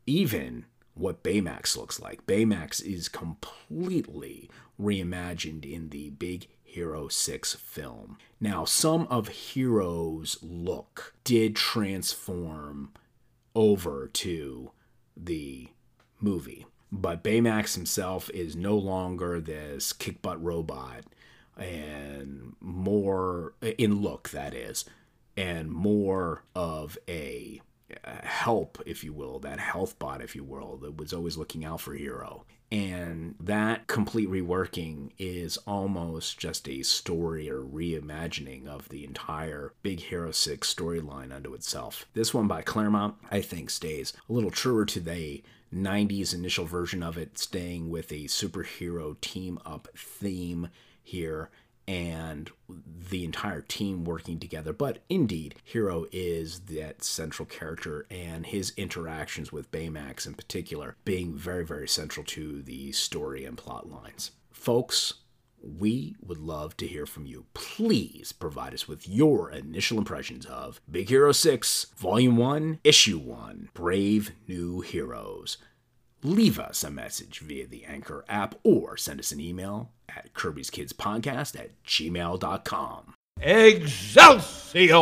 Even 0.05 0.65
what 0.93 1.23
Baymax 1.23 1.77
looks 1.77 1.99
like. 1.99 2.25
Baymax 2.27 2.81
is 2.83 3.07
completely 3.09 4.49
reimagined 4.79 5.65
in 5.65 5.89
the 5.89 6.11
Big 6.11 6.47
Hero 6.63 7.07
6 7.07 7.55
film. 7.55 8.17
Now, 8.39 8.65
some 8.65 9.07
of 9.09 9.29
Hiro's 9.53 10.37
look 10.41 11.13
did 11.23 11.55
transform 11.55 12.91
over 13.55 14.09
to 14.13 14.71
the 15.15 15.69
movie. 16.19 16.65
But 16.91 17.23
Baymax 17.23 17.75
himself 17.75 18.29
is 18.31 18.55
no 18.55 18.77
longer 18.77 19.39
this 19.41 19.93
kick 19.93 20.21
butt 20.21 20.43
robot 20.43 21.05
and 21.57 22.55
more 22.59 23.53
in 23.61 24.01
look, 24.01 24.29
that 24.29 24.53
is, 24.53 24.85
and 25.35 25.71
more 25.71 26.43
of 26.55 26.97
a 27.07 27.61
help, 28.23 28.81
if 28.85 29.03
you 29.03 29.13
will, 29.13 29.39
that 29.39 29.59
health 29.59 29.99
bot, 29.99 30.21
if 30.21 30.35
you 30.35 30.43
will, 30.43 30.77
that 30.77 30.97
was 30.97 31.13
always 31.13 31.37
looking 31.37 31.65
out 31.65 31.81
for 31.81 31.93
Hiro. 31.93 32.45
And 32.71 33.35
that 33.39 33.85
complete 33.85 34.29
reworking 34.29 35.11
is 35.19 35.57
almost 35.67 36.39
just 36.39 36.67
a 36.67 36.81
story 36.81 37.47
or 37.47 37.61
reimagining 37.61 38.65
of 38.65 38.89
the 38.89 39.03
entire 39.03 39.73
Big 39.83 39.99
Hero 39.99 40.31
6 40.31 40.73
storyline 40.73 41.31
unto 41.31 41.53
itself. 41.53 42.07
This 42.15 42.33
one 42.33 42.47
by 42.47 42.63
Claremont, 42.63 43.15
I 43.29 43.41
think, 43.41 43.69
stays 43.69 44.13
a 44.27 44.33
little 44.33 44.49
truer 44.49 44.85
to 44.85 44.99
the 44.99 45.43
90s 45.71 46.33
initial 46.33 46.65
version 46.65 47.03
of 47.03 47.17
it, 47.17 47.37
staying 47.37 47.91
with 47.91 48.11
a 48.11 48.25
superhero 48.25 49.19
team 49.21 49.59
up 49.65 49.87
theme 49.95 50.69
here. 51.03 51.51
And 51.87 52.49
the 53.09 53.23
entire 53.25 53.61
team 53.61 54.05
working 54.05 54.39
together. 54.39 54.73
But 54.73 54.99
indeed, 55.09 55.55
Hiro 55.63 56.05
is 56.11 56.61
that 56.61 57.03
central 57.03 57.45
character, 57.45 58.05
and 58.09 58.45
his 58.45 58.73
interactions 58.77 59.51
with 59.51 59.71
Baymax 59.71 60.25
in 60.25 60.33
particular 60.33 60.95
being 61.05 61.35
very, 61.35 61.65
very 61.65 61.87
central 61.87 62.25
to 62.27 62.61
the 62.61 62.91
story 62.91 63.45
and 63.45 63.57
plot 63.57 63.89
lines. 63.89 64.31
Folks, 64.51 65.15
we 65.63 66.15
would 66.21 66.39
love 66.39 66.75
to 66.77 66.87
hear 66.87 67.05
from 67.05 67.25
you. 67.25 67.45
Please 67.53 68.31
provide 68.31 68.73
us 68.73 68.87
with 68.87 69.07
your 69.07 69.49
initial 69.51 69.97
impressions 69.97 70.45
of 70.45 70.81
Big 70.89 71.09
Hero 71.09 71.31
6, 71.31 71.87
Volume 71.97 72.35
1, 72.35 72.79
Issue 72.83 73.19
1 73.19 73.69
Brave 73.73 74.31
New 74.47 74.81
Heroes. 74.81 75.57
Leave 76.23 76.57
us 76.57 76.83
a 76.85 76.89
message 76.89 77.39
via 77.39 77.67
the 77.67 77.83
Anchor 77.85 78.23
app 78.29 78.55
or 78.63 78.95
send 78.95 79.19
us 79.19 79.33
an 79.33 79.41
email 79.41 79.91
at 80.07 80.33
Kirby's 80.33 80.69
Kids 80.69 80.93
Podcast 80.93 81.59
at 81.59 81.71
gmail.com. 81.83 83.13
Excelsior! 83.41 84.93